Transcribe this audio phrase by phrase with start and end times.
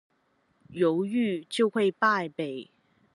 [0.69, 2.71] 猶豫，就會敗北